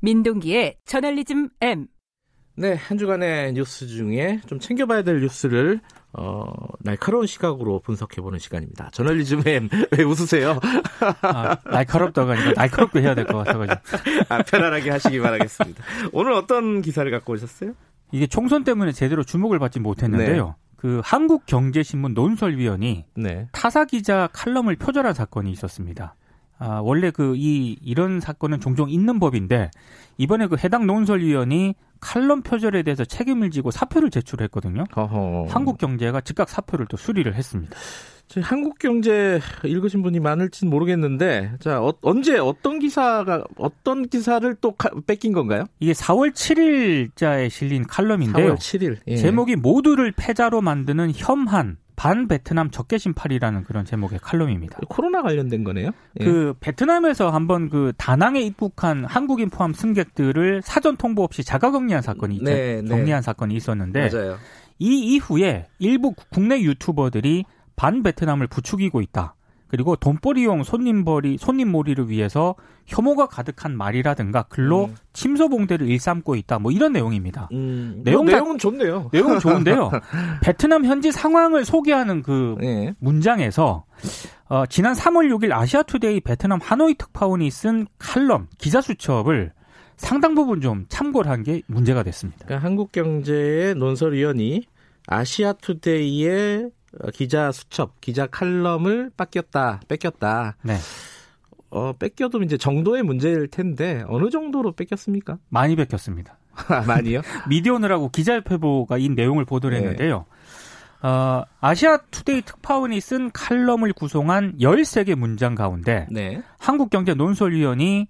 [0.00, 1.86] 민동기의 저널리즘 M.
[2.56, 5.80] 네, 한 주간의 뉴스 중에 좀 챙겨봐야 될 뉴스를
[6.12, 6.44] 어,
[6.80, 8.90] 날카로운 시각으로 분석해보는 시간입니다.
[8.92, 9.68] 저널리즘 M.
[9.96, 10.58] 왜 웃으세요?
[11.22, 13.98] 아, 날카롭다가 아니라 날카롭게 해야 될 것 같아가지고.
[14.28, 15.82] 아, 편안하게 하시기 바라겠습니다.
[16.12, 17.72] 오늘 어떤 기사를 갖고 오셨어요?
[18.12, 20.46] 이게 총선 때문에 제대로 주목을 받지 못했는데요.
[20.46, 20.52] 네.
[20.76, 23.48] 그 한국경제신문 논설위원이 네.
[23.52, 26.16] 타사 기자 칼럼을 표절한 사건이 있었습니다.
[26.60, 29.70] 아, 원래 그 이 이런 사건은 종종 있는 법인데
[30.18, 34.84] 이번에 그 해당 논설위원이 칼럼 표절에 대해서 책임을 지고 사표를 제출했거든요.
[34.94, 35.46] 어허.
[35.48, 37.74] 한국경제가 즉각 사표를 또 수리를 했습니다.
[38.42, 45.32] 한국경제 읽으신 분이 많을지는 모르겠는데, 자 어, 언제 어떤 기사가 어떤 기사를 또 카, 뺏긴
[45.32, 45.64] 건가요?
[45.80, 48.54] 이게 4월 7일자에 실린 칼럼인데요.
[48.54, 49.16] 4월 7일 예.
[49.16, 54.78] 제목이 모두를 패자로 만드는 혐한 반 베트남 적개심팔이라는 그런 제목의 칼럼입니다.
[54.88, 55.90] 코로나 관련된 거네요.
[56.18, 56.24] 예.
[56.24, 62.80] 그 베트남에서 한번 그 다낭에 입국한 한국인 포함 승객들을 사전 통보 없이 자가격리한 사건이 네,
[62.80, 62.88] 네.
[62.88, 64.38] 격리한 사건이 있었는데 맞아요.
[64.78, 67.44] 이 이후에 일부 국내 유튜버들이
[67.76, 69.34] 반 베트남을 부추기고 있다.
[69.70, 74.96] 그리고 돈벌이용 손님벌이 손님몰이를 위해서 혐오가 가득한 말이라든가 글로 음.
[75.12, 76.58] 침소봉대를 일삼고 있다.
[76.58, 77.48] 뭐 이런 내용입니다.
[77.52, 79.10] 음, 내용 뭐 내용은 좋네요.
[79.12, 79.90] 내용은 좋은데요.
[80.42, 82.92] 베트남 현지 상황을 소개하는 그 네.
[82.98, 83.84] 문장에서
[84.48, 89.52] 어, 지난 3월 6일 아시아투데이 베트남 하노이 특파원이 쓴 칼럼 기자 수첩을
[89.96, 92.44] 상당 부분 좀 참고를 한 게 문제가 됐습니다.
[92.46, 94.64] 그러니까 한국경제의 논설위원이
[95.06, 96.70] 아시아투데이의 어,
[97.14, 100.56] 기자 수첩, 기자 칼럼을 뺏겼다, 뺏겼다.
[100.62, 100.76] 네.
[101.70, 105.38] 어, 뺏겨도 이제 정도의 문제일 텐데 어느 정도로 뺏겼습니까?
[105.48, 106.36] 많이 뺏겼습니다.
[106.68, 107.22] 아, 많이요?
[107.48, 109.82] 미디어널하고 기자협회보가 이 내용을 보도를 네.
[109.82, 110.26] 했는데요.
[111.02, 116.42] 어, 아시아 투데이 특파원이 쓴 칼럼을 구성한 13개 문장 가운데 네.
[116.58, 118.08] 한국경제 논설위원이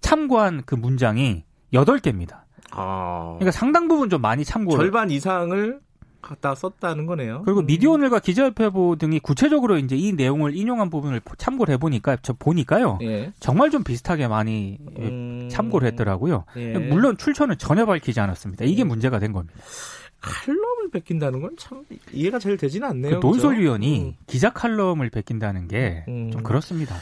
[0.00, 2.42] 참고한 그 문장이 8개입니다.
[2.70, 3.34] 아...
[3.38, 5.78] 그러니까 상당 부분 좀 많이 참고 절반 이상을
[6.24, 7.42] 갖다 썼다는 거네요.
[7.44, 7.66] 그리고 음.
[7.66, 12.98] 미디어오늘과 기자협회보 등이 구체적으로 이제 이 내용을 인용한 부분을 참고를 해보니까 저 보니까요.
[13.02, 13.32] 예.
[13.40, 15.48] 정말 좀 비슷하게 많이 음.
[15.50, 16.44] 참고를 했더라고요.
[16.56, 16.78] 예.
[16.78, 18.64] 물론 출처는 전혀 밝히지 않았습니다.
[18.64, 18.88] 이게 음.
[18.88, 19.54] 문제가 된 겁니다.
[20.20, 23.20] 칼럼을 베낀다는 건 참 이해가 잘 되지는 않네요.
[23.20, 24.14] 그 논설위원이 음.
[24.26, 26.42] 기자 칼럼을 베낀다는 게좀 음.
[26.42, 26.96] 그렇습니다.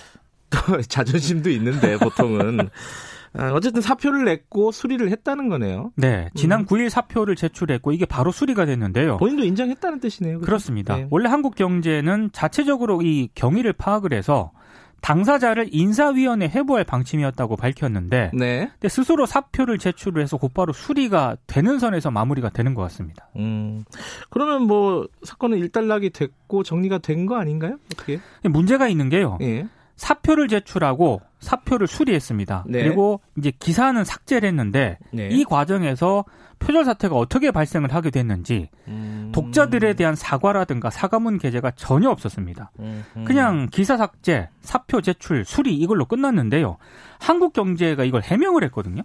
[0.88, 2.68] 자존심도 있는데 보통은
[3.34, 5.90] 아, 어쨌든 사표를 냈고 수리를 했다는 거네요.
[5.96, 6.66] 네, 지난 음.
[6.66, 9.16] 9일 사표를 제출했고 이게 바로 수리가 됐는데요.
[9.16, 10.34] 본인도 인정했다는 뜻이네요.
[10.34, 10.46] 그렇죠?
[10.46, 11.06] 그렇습니다 네.
[11.10, 14.52] 원래 한국 경제는 자체적으로 이 경위를 파악을 해서
[15.00, 18.68] 당사자를 인사위원회 회부할 방침이었다고 밝혔는데 네.
[18.72, 23.28] 근데 스스로 사표를 제출을 해서 곧바로 수리가 되는 선에서 마무리가 되는 것 같습니다.
[23.36, 23.84] 음,
[24.30, 27.78] 그러면 뭐 사건은 일단락이 됐고 정리가 된 거 아닌가요?
[27.94, 28.20] 어떻게?
[28.44, 29.38] 문제가 있는 게요.
[29.40, 29.66] 예.
[29.96, 32.64] 사표를 제출하고 사표를 수리했습니다.
[32.68, 32.82] 네.
[32.82, 35.28] 그리고 이제 기사는 삭제를 했는데 네.
[35.28, 36.24] 이 과정에서
[36.58, 39.32] 표절 사태가 어떻게 발생을 하게 됐는지 음...
[39.34, 42.70] 독자들에 대한 사과라든가 사과문 게재가 전혀 없었습니다.
[42.78, 43.04] 음...
[43.26, 46.76] 그냥 기사 삭제, 사표 제출, 수리 이걸로 끝났는데요.
[47.18, 49.02] 한국경제가 이걸 해명을 했거든요.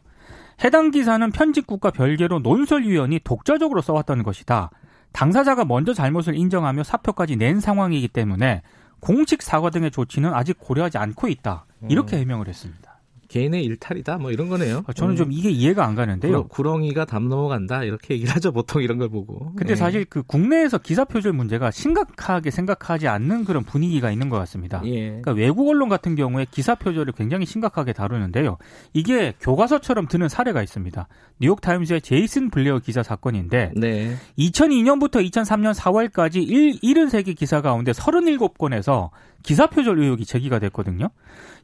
[0.64, 4.70] 해당 기사는 편집국과 별개로 논설위원이 독자적으로 써왔다는 것이다.
[5.12, 8.62] 당사자가 먼저 잘못을 인정하며 사표까지 낸 상황이기 때문에
[9.00, 11.66] 공식 사과 등의 조치는 아직 고려하지 않고 있다.
[11.90, 12.22] 이렇게 음.
[12.22, 12.87] 해명을 했습니다.
[13.28, 14.84] 개인의 일탈이다 뭐 이런 거네요.
[14.88, 15.32] 아, 저는 좀 음.
[15.32, 16.48] 이게 이해가 안 가는데요.
[16.48, 19.54] 구렁, 이가 담 넘어간다 이렇게 얘기를 하죠 보통 이런 걸 보고.
[19.56, 19.76] 근데 네.
[19.76, 24.82] 사실 그 국내에서 기사 표절 문제가 심각하게 생각하지 않는 그런 분위기가 있는 것 같습니다.
[24.86, 25.08] 예.
[25.08, 28.58] 그러니까 외국 언론 같은 경우에 기사 표절을 굉장히 심각하게 다루는데요.
[28.94, 31.08] 이게 교과서처럼 드는 사례가 있습니다.
[31.40, 34.16] 뉴욕 타임즈의 제이슨 블레어 기사 사건인데 네.
[34.40, 39.10] 2002년부터 2003년 4월까지 1, 73개 기사 가운데 37건에서
[39.44, 41.10] 기사 표절 의혹이 제기가 됐거든요.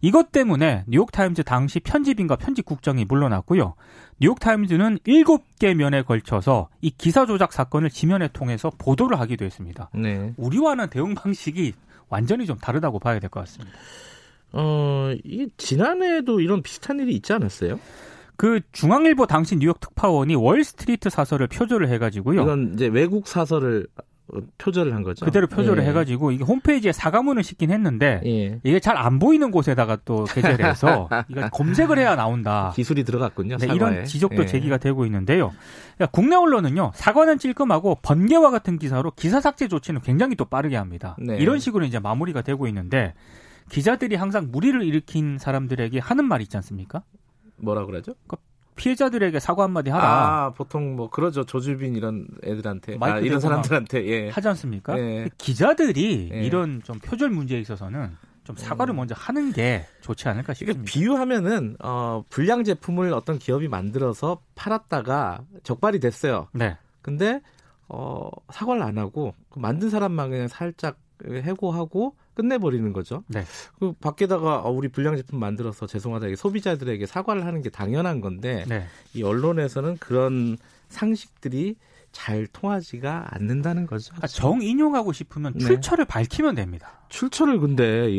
[0.01, 3.75] 이것 때문에 뉴욕 타임즈 당시 편집인과 편집국장이 물러났고요.
[4.19, 9.91] 뉴욕타임즈는 7개 면에 걸쳐서 이 기사 조작 사건을 지면에 통해서 보도를 하기도 했습니다.
[9.93, 10.33] 네.
[10.37, 11.73] 우리와는 대응 방식이
[12.09, 13.77] 완전히 좀 다르다고 봐야 될 것 같습니다.
[14.53, 17.79] 어, 이 지난해에도 이런 비슷한 일이 있지 않았어요?
[18.35, 22.41] 그 중앙일보 당시 뉴욕 특파원이 월스트리트 사설을 표절을 해가지고요.
[22.41, 23.85] 이건 이제 외국 사설을
[24.57, 25.25] 표절을 한 거죠.
[25.25, 25.87] 그대로 표절을 예.
[25.89, 28.59] 해가지고 이게 홈페이지에 사과문을 싣긴 했는데 예.
[28.63, 32.71] 이게 잘 안 보이는 곳에다가 또 게재를 해서 이거 검색을 해야 나온다.
[32.75, 33.57] 기술이 들어갔군요.
[33.57, 34.45] 네, 이런 지적도 예.
[34.45, 35.51] 제기가 되고 있는데요.
[35.95, 41.17] 그러니까 국내 언론은요 사과는 찔끔하고 번개와 같은 기사로 기사 삭제 조치는 굉장히 또 빠르게 합니다.
[41.19, 41.37] 네.
[41.37, 43.13] 이런 식으로 이제 마무리가 되고 있는데
[43.69, 47.03] 기자들이 항상 무리를 일으킨 사람들에게 하는 말이 있지 않습니까?
[47.57, 48.13] 뭐라 그러죠?
[48.27, 48.37] 그러니까
[48.83, 50.03] 피해자들에게 사과 한마디 하라.
[50.05, 51.45] 아, 보통 뭐 그러죠.
[51.45, 54.29] 조주빈 이런 애들한테, 아, 이런 사람들한테 예.
[54.29, 54.99] 하지 않습니까?
[54.99, 55.29] 예.
[55.37, 56.43] 기자들이 예.
[56.43, 58.11] 이런 좀 표절 문제에 있어서는
[58.43, 58.97] 좀 사과를 음.
[58.97, 60.83] 먼저 하는 게 좋지 않을까 싶습니다.
[60.85, 66.49] 비유하면은 어, 불량 제품을 어떤 기업이 만들어서 팔았다가 적발이 됐어요.
[66.51, 66.77] 네.
[67.01, 67.39] 근데
[67.87, 73.23] 어, 사과를 안 하고 그 만든 사람만 그냥 살짝 해고하고 끝내버리는 거죠.
[73.27, 73.43] 네.
[73.79, 78.85] 그 밖에다가 어, 우리 불량 제품 만들어서 죄송하다 소비자들에게 사과를 하는 게 당연한 건데 네.
[79.13, 80.57] 이 언론에서는 그런
[80.89, 81.75] 상식들이
[82.11, 84.13] 잘 통하지가 않는다는 거죠.
[84.21, 85.65] 아, 정 인용하고 싶으면 네.
[85.65, 87.05] 출처를 밝히면 됩니다.
[87.09, 88.15] 출처를 근데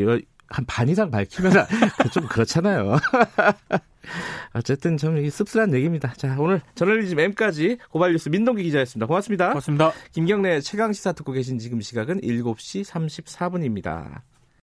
[0.49, 1.52] 한 반 이상 밝히면
[2.12, 2.96] 좀 그렇잖아요.
[4.52, 6.12] 어쨌든 좀 씁쓸한 얘기입니다.
[6.17, 9.06] 자, 오늘 저널리즘 M까지 고발뉴스 민동기 기자였습니다.
[9.06, 9.49] 고맙습니다.
[9.49, 9.93] 고맙습니다.
[10.12, 14.20] 김경래 최강 시사 듣고 계신 지금 시각은 7시 34분입니다.